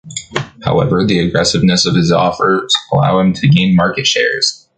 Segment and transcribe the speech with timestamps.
[0.65, 4.67] However, the aggressiveness of his offers allowed him to gain market shares.